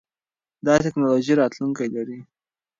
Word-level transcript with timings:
دا 0.65 0.73
ټکنالوژي 0.85 1.33
راتلونکی 1.41 1.87
لري. 1.95 2.19